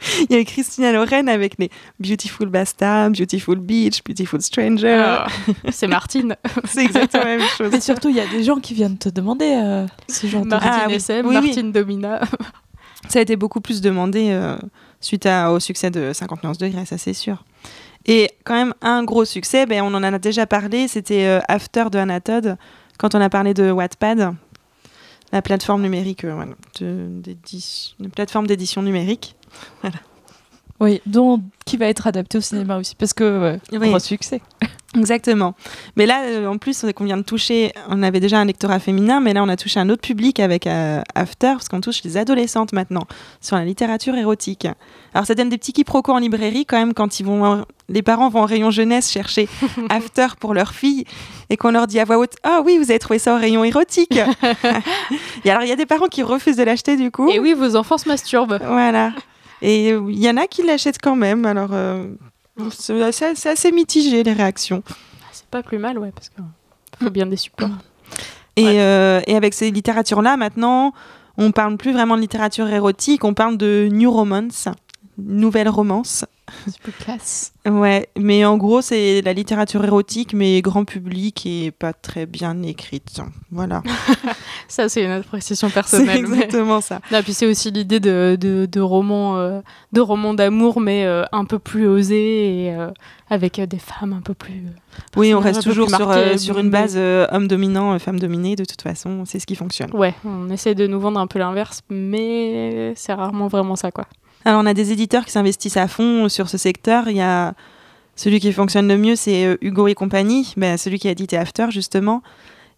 [0.30, 4.94] Il y a eu Christina Loren avec les Beautiful Basta, Beautiful Beach, Beautiful Stranger.
[5.04, 5.26] Ah,
[5.70, 6.36] c'est Martine.
[6.64, 7.70] C'est exactement la même chose.
[7.72, 10.48] Mais surtout, il y a des gens qui viennent te demander euh, ce genre de
[10.48, 10.94] Martine Ah oui.
[10.94, 11.46] SM, Oui, oui.
[11.46, 12.20] Martine Domina.
[13.08, 14.56] Ça a été beaucoup plus demandé euh,
[15.00, 17.44] suite à- au succès de 50 nuances degrés, ça c'est sûr.
[18.06, 21.84] Et quand même, un gros succès, ben, on en a déjà parlé, c'était euh, After
[21.92, 22.56] de Anatode,
[22.98, 24.34] quand on a parlé de Wattpad,
[25.32, 27.20] la plateforme numérique, euh, voilà, de-
[28.08, 29.36] plateforme d'édition numérique.
[30.80, 33.88] Oui, dont, qui va être adapté au cinéma aussi, parce que euh, Oui.
[33.90, 34.40] gros succès.
[34.96, 35.54] Exactement.
[35.96, 38.80] Mais là, euh, en plus, on qu'on vient de toucher, on avait déjà un lectorat
[38.80, 42.02] féminin, mais là, on a touché un autre public avec euh, After, parce qu'on touche
[42.02, 43.04] les adolescentes maintenant,
[43.40, 44.66] sur la littérature érotique.
[45.14, 48.02] Alors, ça donne des petits quiproquos en librairie quand même, quand ils vont, en- les
[48.02, 49.48] parents vont en rayon jeunesse chercher
[49.90, 51.04] After pour leur fille,
[51.50, 53.62] et qu'on leur dit à voix haute Ah oui, vous avez trouvé ça au rayon
[53.64, 54.18] érotique
[55.44, 57.28] Et alors, il y a des parents qui refusent de l'acheter du coup.
[57.30, 58.58] Et oui, vos enfants se masturbent.
[58.66, 59.12] Voilà.
[59.62, 61.70] Et il y en a qui l'achètent quand même, alors.
[61.72, 62.06] euh,
[62.70, 63.02] c'est
[63.46, 64.82] assez- mitigé les réactions.
[65.32, 66.44] C'est pas plus mal, ouais, parce qu'il
[67.02, 67.68] faut bien des supports.
[68.56, 68.80] Et, Ouais.
[68.80, 70.92] euh, et avec ces littératures-là, maintenant,
[71.38, 74.68] on parle plus vraiment de littérature érotique, on parle de new romance,
[75.18, 76.24] nouvelle romance.
[76.66, 77.52] C'est plus classe.
[77.68, 82.62] Ouais, mais en gros, c'est la littérature érotique, mais grand public et pas très bien
[82.62, 83.20] écrite.
[83.50, 83.82] Voilà,
[84.68, 86.26] Ça, c'est une appréciation c'est personnelle.
[86.26, 87.00] mais- exactement ça.
[87.12, 89.60] Non, puis c'est aussi l'idée de, de, de romans euh,
[89.92, 92.90] d'amour, mais euh, un peu plus osés et euh,
[93.28, 94.62] avec des femmes un peu plus.
[95.16, 98.82] Oui, on reste un toujours sur, sur une base homme dominant, femme dominée, de toute
[98.82, 99.90] façon, c'est ce qui fonctionne.
[99.94, 104.06] Ouais, on essaie de nous vendre un peu l'inverse, mais c'est rarement vraiment ça, quoi.
[104.44, 107.08] Alors, on a des éditeurs qui s'investissent à fond sur ce secteur.
[107.08, 107.54] Il y a
[108.16, 111.36] celui qui fonctionne le mieux, c'est euh, Hugo et compagnie, ben, celui qui a édité
[111.36, 112.22] After, justement,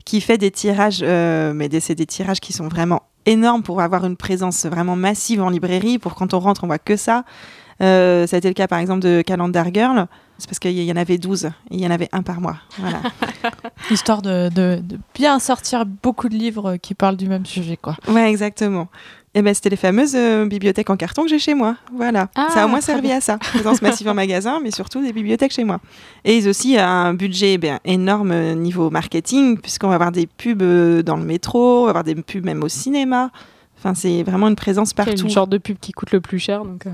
[0.05, 4.05] qui fait des tirages, euh, mais c'est des tirages qui sont vraiment énormes pour avoir
[4.05, 5.99] une présence vraiment massive en librairie.
[5.99, 7.25] Pour quand on rentre, on voit que ça.
[7.81, 10.07] Euh, ça a été le cas, par exemple, de Calendar Girl.
[10.39, 12.41] C'est parce qu'il y y en avait 12 et il y en avait un par
[12.41, 12.57] mois.
[12.79, 13.01] Voilà.
[13.91, 17.97] Histoire de, de- de bien sortir beaucoup de livres qui parlent du même sujet, quoi.
[18.09, 18.89] ouais, exactement.
[19.35, 21.77] Et ben, c'était les fameuses euh, bibliothèques en carton que j'ai chez moi.
[21.95, 22.29] Voilà.
[22.35, 23.17] Ah, ça a au moins servi bien.
[23.17, 23.39] à ça.
[23.39, 25.81] Présence massive en magasin, mais surtout des bibliothèques chez moi.
[26.25, 30.27] Et ils ont aussi un budget ben, énorme euh, niveau marketing, puisqu'on va avoir des
[30.27, 33.31] pubs euh, dans le métro, on va avoir des pubs même au cinéma.
[33.79, 35.23] Enfin, c'est vraiment une présence C'est partout.
[35.25, 36.87] le genre de pub qui coûte le plus cher, donc.
[36.87, 36.91] euh,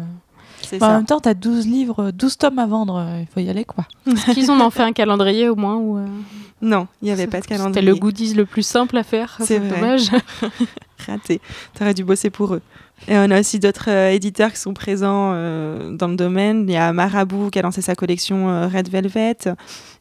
[0.81, 3.49] Bah, en même temps, t'as 12 livres, 12 tomes à vendre, euh, il faut y
[3.49, 3.85] aller, quoi.
[4.07, 6.07] Est-ce qu'ils en ont fait un calendrier au moins ou, euh,
[6.62, 7.87] Non, il n'y avait pas de C'était calendrier.
[7.87, 10.11] le goodies le plus simple à faire, C'est dommage.
[11.07, 11.40] Raté.
[11.75, 12.62] T'aurais dû bosser pour eux.
[13.07, 16.64] Et on a aussi d'autres euh, éditeurs qui sont présents euh, dans le domaine.
[16.68, 19.37] Il y a Marabout qui a lancé sa collection euh, Red Velvet.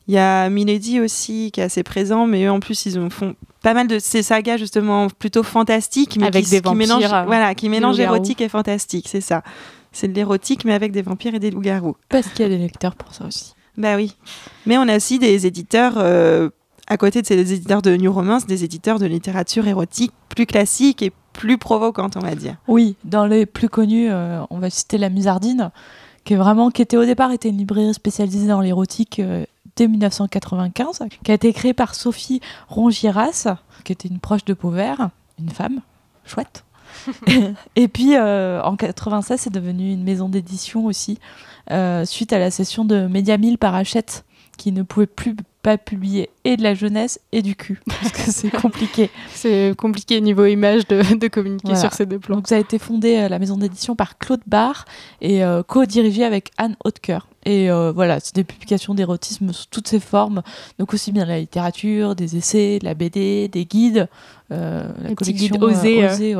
[0.07, 3.09] Il y a Milady aussi qui est assez présent, mais eux en plus ils ont
[3.09, 6.77] font pas mal de ces sagas justement plutôt fantastiques, mais Avec qui, des qui vampires,
[6.77, 9.43] mélangent, voilà, qui mélangent érotique et fantastique, c'est ça.
[9.97, 11.95] C'est de l'érotique mais avec des vampires et des loups-garous.
[12.09, 13.55] Parce qu'il y a des lecteurs pour ça aussi.
[13.77, 14.15] Bah oui.
[14.67, 16.49] Mais on a aussi des éditeurs, euh,
[16.85, 21.01] à côté de ces éditeurs de New Romance, des éditeurs de littérature érotique plus classique
[21.01, 22.57] et plus provocante, on va dire.
[22.67, 25.71] Oui, dans les plus connus, euh, on va citer La Musardine,
[26.25, 29.87] qui est vraiment, qui était au départ était une librairie spécialisée dans l'érotique euh, dès
[29.87, 35.49] 1995, qui a été créée par Sophie Rongiras, qui était une proche de Pauvert, une
[35.49, 35.81] femme,
[36.23, 36.65] chouette.
[37.75, 41.19] Et puis euh, en 96, c'est devenu une maison d'édition aussi,
[41.71, 44.23] euh, suite à la cession de Media 1000 par Hachette,
[44.57, 48.31] qui ne pouvait plus pas publier et de la jeunesse et du cul, parce que
[48.31, 49.09] c'est compliqué.
[49.33, 51.81] C'est compliqué niveau image de, de communiquer Voilà.
[51.81, 52.37] sur ces deux plans.
[52.37, 54.85] Donc ça a été fondé euh, la maison d'édition par Claude Barre
[55.21, 57.27] et euh, co-dirigé avec Anne Hautecoeur.
[57.43, 60.41] Et euh, voilà, c'est des publications d'érotisme sous toutes ses formes,
[60.79, 64.09] donc aussi bien la littérature, des essais, de la BD, des guides,
[64.51, 66.11] euh, la collection guides osés, euh.
[66.11, 66.35] osés,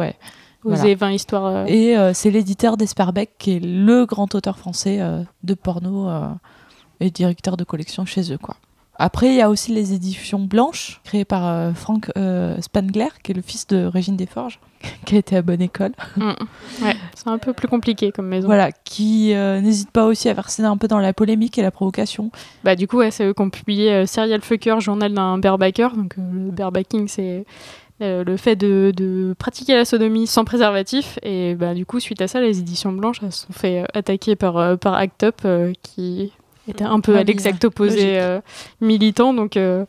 [0.68, 0.74] ouais.
[0.74, 1.46] Oser 20 histoires.
[1.46, 6.10] euh, Et euh, c'est l'éditeur d'Esperbeck qui est le grand auteur français euh, de porno
[7.00, 8.56] et directeur de collection chez eux, quoi.
[9.00, 13.36] Après, il y a aussi les éditions blanches, créées par Frank euh, Spangler, qui est
[13.36, 14.60] le fils de Régine Desforges,
[15.06, 15.92] qui a été à bonne école.
[16.16, 16.32] mm.
[16.84, 18.48] Ouais, c'est un peu plus compliqué comme maison.
[18.48, 22.32] Voilà, qui n'hésite pas aussi à verser un peu dans la polémique et la provocation.
[22.64, 25.96] Bah, du coup, ouais, c'est eux qui ont publié Serial Fucker, journal d'un barebacker.
[25.96, 27.46] Donc, le barebacking, c'est
[28.02, 31.18] euh, le fait de, de pratiquer la sodomie sans préservatif.
[31.24, 33.86] Et bah, du coup, suite à ça, les éditions blanches elles se sont fait euh,
[33.94, 36.32] attaquer par, euh, par Act Up, euh, qui
[36.68, 38.40] était un peu Ah à l'exact opposé euh,
[38.82, 39.34] militant.
[39.34, 39.86] Donc, euh,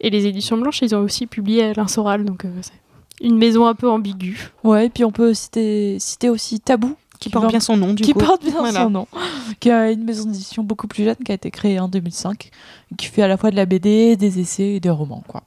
[0.00, 2.24] et les éditions blanches, ils ont aussi publié L'Insoral.
[2.24, 2.72] Donc, euh, c'est
[3.20, 4.50] une maison un peu ambiguë.
[4.64, 8.02] Ouais, et puis on peut citer, citer aussi Tabou, Qui porte bien son nom, du
[8.02, 8.18] qui coup.
[8.18, 8.82] porte bien Voilà.
[8.84, 9.06] son nom,
[9.60, 12.50] qui a une maison d'édition beaucoup plus jeune, qui a été créée en 2005,
[12.98, 15.42] qui fait à la fois de la BD, des essais et des romans, quoi.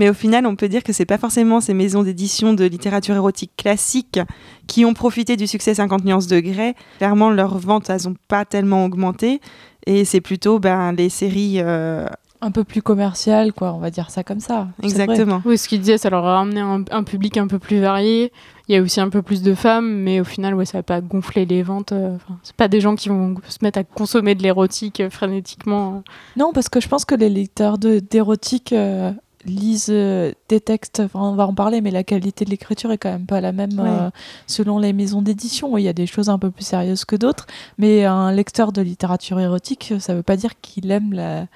[0.00, 3.14] Mais au final, on peut dire que c'est pas forcément ces maisons d'édition de littérature
[3.14, 4.18] érotique classique
[4.66, 6.74] qui ont profité du succès 50 nuances de Grey.
[6.98, 9.40] Clairement, leurs ventes, elles n'ont pas tellement augmenté.
[9.86, 12.06] Et c'est plutôt ben, les séries euh,
[12.40, 14.68] un peu plus commercial, quoi, on va dire ça comme ça.
[14.82, 15.42] Exactement.
[15.44, 18.32] Oui, ce qu'il disait, ça leur a amené un, un public un peu plus varié.
[18.68, 20.82] Il y a aussi un peu plus de femmes, mais au final, ouais, ça n'a
[20.82, 21.92] pas gonflé les ventes.
[21.92, 25.10] euh, Enfin, c'est pas des gens qui vont se mettre à consommer de l'érotique euh,
[25.10, 26.02] frénétiquement.
[26.36, 29.12] Non, parce que je pense que les lecteurs de- d'érotique euh,
[29.44, 32.98] lisent euh, des textes, enfin, on va en parler, mais la qualité de l'écriture est
[32.98, 34.10] quand même pas la même euh,
[34.46, 35.78] selon les maisons d'édition.
[35.78, 37.46] Il y a des choses un peu plus sérieuses que d'autres,
[37.78, 41.46] mais un lecteur de littérature érotique, ça veut pas dire qu'il aime la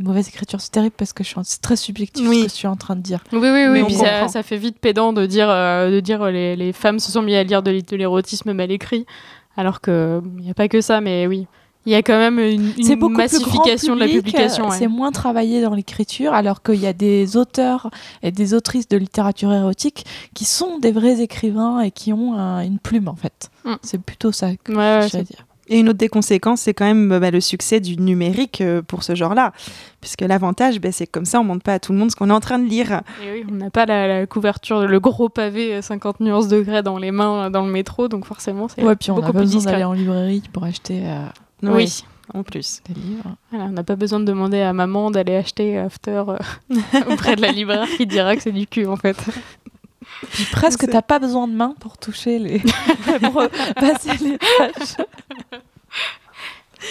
[0.00, 0.60] mauvaise écriture.
[0.60, 2.38] C'est terrible parce que je suis en- c'est très subjectif Oui.
[2.38, 3.22] ce que je suis en train de dire.
[3.32, 3.82] Oui, oui, Mais oui.
[3.82, 3.94] on Puis
[4.28, 7.22] ça, fait vite pédant de dire, euh, de dire euh, les, les femmes se sont
[7.22, 9.06] mis à lire de, l'é- de l'érotisme mal écrit,
[9.56, 11.46] alors que il n'y a pas que ça, mais oui.
[11.88, 14.66] Il y a quand même une, une c'est beaucoup plus massification de la public, publication.
[14.66, 14.76] euh, ouais.
[14.78, 17.88] C'est moins travaillé dans l'écriture, alors qu'il y a des auteurs
[18.22, 22.60] et des autrices de littérature érotique qui sont des vrais écrivains et qui ont un-
[22.60, 23.48] une plume en fait.
[23.64, 23.72] Mm.
[23.82, 25.46] C'est plutôt ça que Ouais, c'est- à dire.
[25.70, 29.02] Et une autre des conséquences, c'est quand même bah, le succès du numérique euh, pour
[29.02, 29.52] ce genre-là.
[30.00, 32.16] Puisque l'avantage, bah, c'est que comme ça, on montre pas à tout le monde ce
[32.16, 33.02] qu'on est en train de lire.
[33.22, 36.82] Et oui, on n'a pas la, la couverture, le gros pavé euh, 50 nuances degrés
[36.82, 39.40] dans les mains euh, dans le métro, donc forcément c'est Ouais, puis on beaucoup plus
[39.40, 41.26] besoin d'aller en librairie pour acheter euh,
[41.62, 42.82] Oui, en plus.
[42.88, 43.36] des livres.
[43.50, 46.38] Voilà, on n'a pas besoin de demander à maman d'aller acheter After euh,
[47.10, 49.16] auprès de la libraire qui dira que c'est du cul en fait.
[50.32, 52.58] Puis presque, t'as pas besoin de main pour toucher les.
[53.22, 55.06] pour euh, passer les pages.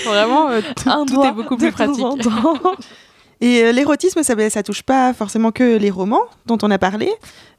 [0.05, 2.87] Vraiment, euh, tout, Un tout doigt est beaucoup de plus temps pratique.
[3.39, 6.79] Et euh, l'érotisme, ça, bah, ça touche pas forcément que les romans dont on a
[6.79, 7.09] parlé,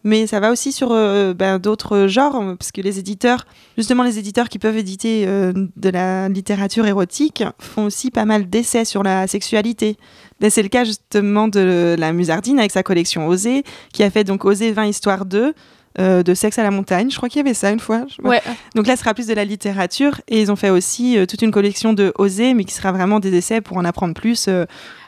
[0.03, 4.19] mais ça va aussi sur euh, bah, d'autres genres, parce que les éditeurs, justement les
[4.19, 9.03] éditeurs qui peuvent éditer euh, de la littérature érotique, font aussi pas mal d'essais sur
[9.03, 9.97] la sexualité.
[10.41, 13.63] Là, C'est le cas justement de la Musardine avec sa collection Osée,
[13.93, 15.55] qui a fait donc Osée 20 histoires 2.
[15.99, 18.05] Euh, de sexe à la montagne, je crois qu'il y avait ça une fois.
[18.23, 18.41] Ouais,
[18.75, 21.43] Donc là, ce sera plus de la littérature et ils ont fait aussi euh, toute
[21.43, 24.65] une collection de Osée, mais qui sera vraiment des essais pour en apprendre plus euh,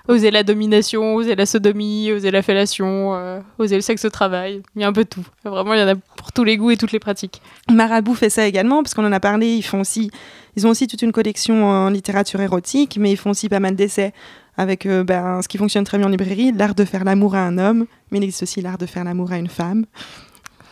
[0.08, 4.62] oser la domination, oser la sodomie, oser la fellation, oser le sexe au travail.
[4.74, 5.24] Il y a un peu de tout.
[5.44, 7.40] Vraiment, il y en a pour tous les goûts et toutes les pratiques.
[7.70, 10.10] Marabout fait ça également, parce qu'on en a parlé, ils, font aussi,
[10.56, 13.76] ils ont aussi toute une collection en littérature érotique, mais ils font aussi pas mal
[13.76, 14.12] d'essais
[14.60, 17.40] avec euh, ben, ce qui fonctionne très bien en librairie, l'art de faire l'amour à
[17.40, 19.86] un homme, mais il existe aussi l'art de faire l'amour à une femme.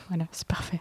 [0.08, 0.80] Voilà, c'est parfait.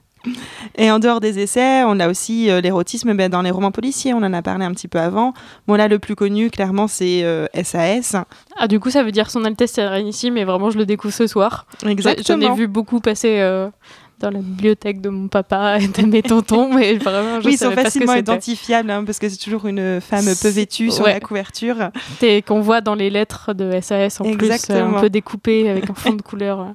[0.75, 4.13] Et en dehors des essais, on a aussi euh, l'érotisme ben, dans les romans policiers,
[4.13, 5.33] on en a parlé un petit peu avant.
[5.67, 8.15] Bon là, le plus connu, clairement, c'est euh, SAS.
[8.57, 11.27] Ah, du coup, ça veut dire son Altesse Sérénissime, mais vraiment, je le découvre ce
[11.27, 11.65] soir.
[11.83, 12.53] J'en Exactement.
[12.53, 13.69] ai vu beaucoup passer euh,
[14.19, 17.57] dans la bibliothèque de mon papa et de mes tontons, mais vraiment, je oui, ils
[17.57, 21.13] sont facilement identifiables, hein, parce que c'est toujours une femme peu vêtue sur Ouais.
[21.13, 21.91] la couverture.
[22.21, 24.97] Et qu'on voit dans les lettres de SAS en plus, euh, Exactement.
[24.97, 26.73] un peu découpées avec un fond de couleur.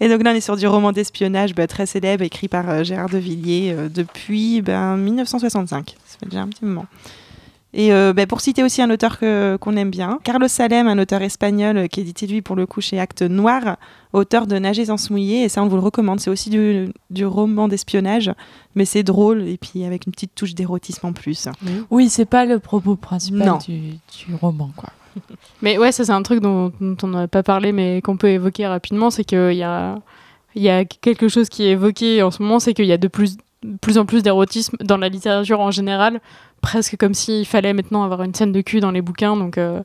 [0.00, 2.84] Et donc là, on est sur du roman d'espionnage bah, très célèbre, écrit par euh,
[2.84, 5.94] Gérard de Villiers euh, depuis ben, 1965.
[6.04, 6.86] Ça fait déjà un petit moment.
[7.76, 11.22] Et euh, bah, pour citer aussi un auteur qu'on aime bien, Carlos Salem, un auteur
[11.22, 13.78] espagnol euh, qui est édité lui pour le coup chez Actes Noir,
[14.12, 16.20] auteur de Nager sans se mouiller, et ça on vous le recommande.
[16.20, 18.32] C'est aussi du, du roman d'espionnage,
[18.76, 21.48] mais c'est drôle et puis avec une petite touche d'érotisme en plus.
[21.90, 24.90] Oui, c'est pas le propos principal du, du roman, quoi.
[25.62, 28.30] Mais ouais, ça c'est un truc dont, dont on n'a pas parlé, mais qu'on peut
[28.30, 29.96] évoquer rapidement, c'est qu'il y a,
[30.56, 33.06] y a quelque chose qui est évoqué en ce moment, c'est qu'il y a de
[33.06, 33.36] plus,
[33.80, 36.20] plus en plus d'érotisme dans la littérature en général,
[36.60, 39.36] presque comme s'il fallait maintenant avoir une scène de cul dans les bouquins.
[39.36, 39.82] Donc euh,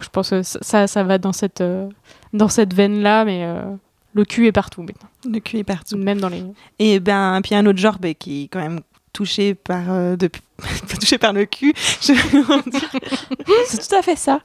[0.00, 1.88] je pense que ça, ça va dans cette, euh,
[2.32, 3.62] dans cette veine-là, mais euh,
[4.14, 5.96] le cul est partout maintenant, Le cul est partout.
[5.96, 6.42] même dans les...
[6.78, 8.80] Et ben, puis un autre genre bah, qui est quand même
[9.14, 10.42] touché par, euh, depuis-
[11.00, 11.72] touché par le cul.
[12.02, 12.12] Je-
[13.66, 14.40] C'est tout à fait ça.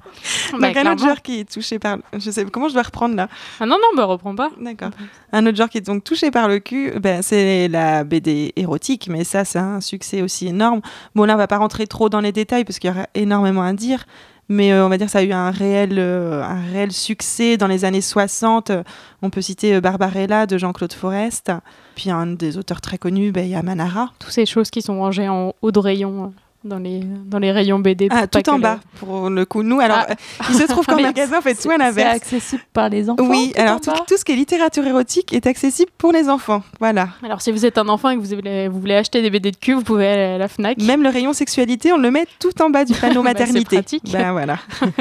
[0.52, 0.98] Donc Bah, un autre clairement.
[1.08, 1.98] genre qui est touché par...
[2.18, 3.28] Je sais comment je dois reprendre là?
[3.60, 4.50] Ah non, non, bah reprends pas.
[4.60, 4.92] D'accord.
[5.34, 9.08] Un autre genre qui est donc touché par le cul, ben, c'est la BD érotique,
[9.10, 10.82] mais ça, c'est un succès aussi énorme.
[11.16, 13.64] Bon, là, on va pas rentrer trop dans les détails parce qu'il y aura énormément
[13.64, 14.06] à dire,
[14.50, 17.68] mais euh, on va dire ça a eu un réel, euh, un réel succès dans
[17.68, 18.72] les années 60.
[18.72, 18.84] Euh,
[19.22, 21.52] On peut citer Barbarella de Jean-Claude Forest.
[21.96, 24.12] Puis un des auteurs très connus, ben, il a Manara.
[24.18, 26.28] Toutes ces choses qui sont rangées en haut de rayon euh,
[26.64, 28.08] dans les, dans les rayons BD.
[28.12, 29.64] Ah, tout en bas, pour le coup.
[29.64, 30.12] Nous, alors, Ah.
[30.12, 30.16] euh,
[30.50, 32.16] il se trouve qu'en Mais magasin, on fait tout à C'est l'inverse.
[32.18, 33.24] accessible par les enfants.
[33.30, 36.28] Oui, tout alors en tout, tout ce qui est littérature érotique est accessible pour les
[36.30, 36.62] enfants.
[36.80, 37.10] Voilà.
[37.24, 39.52] Alors, si vous êtes un enfant et que vous voulez, vous voulez acheter des BD
[39.52, 40.78] de cul, vous pouvez aller à la Fnac.
[40.82, 43.76] Même le rayon sexualité, on le met tout en bas du panneau Bah, c'est maternité.
[43.78, 44.12] pratique.
[44.12, 44.58] Ben voilà.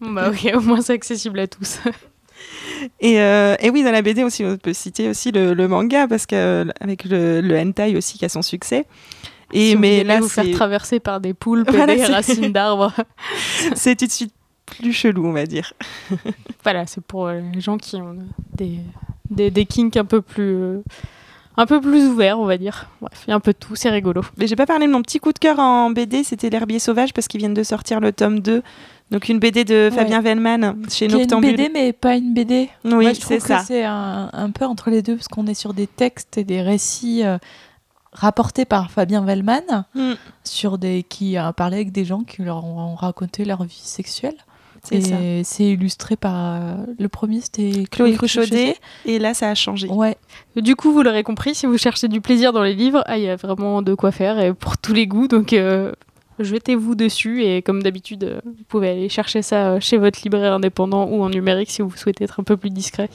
[0.00, 1.78] Bon, bah, ok, au moins c'est accessible à tous.
[3.00, 6.06] Et, euh, et oui, dans la BD aussi, on peut citer aussi le, le manga
[6.08, 6.64] parce que euh,
[7.04, 8.86] le hentai aussi qui a son succès.
[9.52, 11.96] Et Si vous mais voulez là, vous faire c'est traverser par des poulpes Voilà, et
[11.96, 12.92] des racines d'arbres.
[13.74, 14.32] c'est tout de suite
[14.66, 15.72] plus chelou, on va dire.
[16.64, 18.16] voilà, c'est pour euh, les gens qui ont
[18.56, 18.78] des,
[19.30, 20.54] des, des kinks un peu plus.
[20.56, 20.82] euh,
[21.56, 22.88] un peu plus ouverts, on va dire.
[23.00, 24.22] Bref, il y a un peu de tout, c'est rigolo.
[24.38, 27.12] Mais j'ai pas parlé de mon petit coup de cœur en BD, c'était L'herbier sauvage
[27.12, 28.62] parce qu'ils viennent de sortir le tome 2.
[29.10, 29.90] Donc une BD de Ouais.
[29.96, 31.56] Fabien Vellman chez Qui est une Noctambule.
[31.56, 32.70] BD, mais pas une BD.
[32.84, 33.58] Oui, c'est trouve que ça.
[33.60, 36.62] c'est un, un peu entre les deux, parce qu'on est sur des textes et des
[36.62, 37.38] récits euh,
[38.14, 40.12] rapportés par Fabien Vellman, Mm,
[40.44, 44.36] sur des, qui a parlé avec des gens qui leur ont raconté leur vie sexuelle.
[44.82, 45.20] c'est ça.
[45.20, 46.34] Et c'est illustré par.
[46.36, 48.76] euh, le premier, c'était Chloé Cruchaudet.
[49.06, 49.88] Et là, ça a changé.
[49.88, 50.16] Ouais.
[50.56, 53.24] Du coup, vous l'aurez compris, si vous cherchez du plaisir dans les livres, ah, il
[53.24, 55.26] y a vraiment de quoi faire et pour tous les goûts.
[55.28, 55.92] Donc, euh,
[56.38, 61.06] jetez-vous dessus et comme d'habitude, euh, vous pouvez aller chercher ça chez votre libraire indépendant
[61.08, 63.08] ou en numérique si vous souhaitez être un peu plus discret.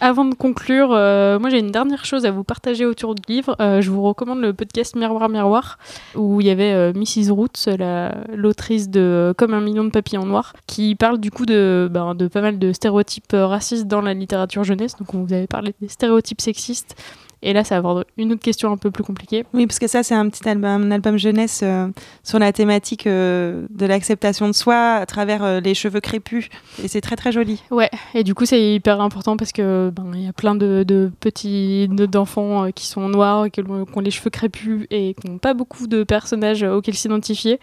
[0.00, 3.56] Avant de conclure, euh, moi j'ai une dernière chose à vous partager autour du livre.
[3.60, 5.76] Euh, je vous recommande le podcast Miroir Miroir,
[6.14, 7.32] où il y avait euh, Mrs.
[7.32, 11.88] Roots, la- l'autrice de Comme un million de papillons noirs, qui parle du coup de,
[11.90, 14.94] ben, de pas mal de stéréotypes racistes dans la littérature jeunesse.
[14.96, 16.94] Donc on vous avait parlé des stéréotypes sexistes.
[17.42, 19.44] Et là, ça va avoir une autre question un peu plus compliquée.
[19.54, 21.86] Oui, parce que ça, c'est un petit album, un album jeunesse euh,
[22.24, 26.48] sur la thématique euh, de l'acceptation de soi à travers euh, les cheveux crépus.
[26.82, 27.62] Et c'est très très joli.
[27.70, 30.82] Ouais, et du coup, c'est hyper important parce que ben, il y a plein de,
[30.82, 35.14] de petits de- d'enfants qui sont noirs, qui ont, qui ont les cheveux crépus et
[35.14, 37.60] qui n'ont pas beaucoup de personnages auxquels s'identifier.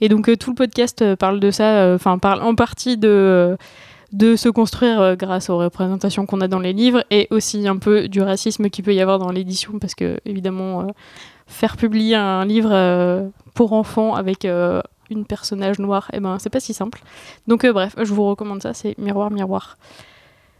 [0.00, 3.58] Et donc, tout le podcast parle de ça, enfin, parle en partie de.
[4.12, 7.76] De se construire euh, grâce aux représentations qu'on a dans les livres et aussi un
[7.76, 10.86] peu du racisme qu'il peut y avoir dans l'édition parce que évidemment euh,
[11.46, 16.50] faire publier un livre euh, pour enfants avec euh, une personnage noire eh ben c'est
[16.50, 17.00] pas si simple.
[17.46, 19.76] Donc bref je vous recommande ça c'est miroir miroir.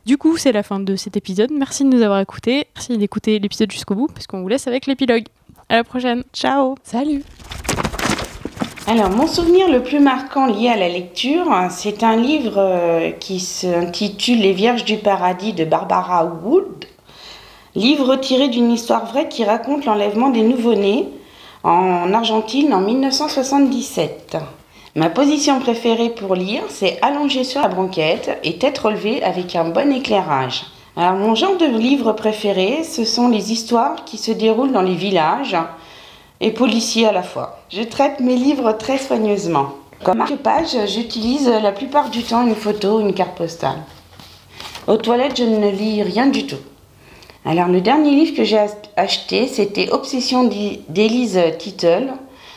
[0.04, 1.50] Du coup c'est la fin de cet épisode.
[1.50, 2.66] Merci de nous avoir écoutés.
[2.74, 5.24] Merci d'écouter l'épisode jusqu'au bout parce qu'on vous laisse avec l'épilogue.
[5.70, 6.22] À la prochaine.
[6.32, 6.74] Ciao.
[6.82, 7.22] Salut
[8.90, 13.38] Alors, mon souvenir le plus marquant lié à la lecture, c'est un livre euh, qui
[13.38, 16.86] s'intitule Les Vierges du Paradis de Barbara Wood.
[17.74, 21.06] Livre tiré d'une histoire vraie qui raconte l'enlèvement des nouveau-nés
[21.64, 24.38] en Argentine en 1977.
[24.96, 29.68] Ma position préférée pour lire, c'est allongé sur la banquette et tête relevée avec un
[29.68, 30.64] bon éclairage.
[30.96, 34.94] Alors, mon genre de livre préféré, ce sont les histoires qui se déroulent dans les
[34.94, 35.58] villages
[36.40, 37.60] et policiers à la fois.
[37.70, 39.70] Je traite mes livres très soigneusement.
[40.04, 43.78] Comme marque-page, j'utilise la plupart du temps une photo, une carte postale.
[44.86, 46.56] Aux toilettes, je ne lis rien du tout.
[47.44, 48.60] Alors, le dernier livre que j'ai
[48.96, 50.44] acheté, c'était Obsession
[50.88, 52.12] d'Élise Tittle.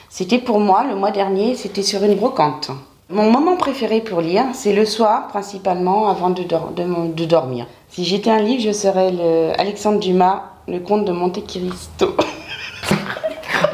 [0.09, 2.71] C'était pour moi le mois dernier, c'était sur une brocante.
[3.09, 7.67] Mon moment préféré pour lire, c'est le soir, principalement avant de, dormir.
[7.89, 12.15] Si j'étais un livre, je serais le Alexandre Dumas, le comte de Monte Cristo.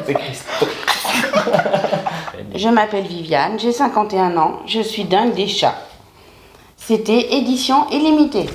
[2.56, 5.76] Je m'appelle Viviane, j'ai 51 ans, je suis dingue des chats.
[6.76, 8.48] C'était édition illimitée.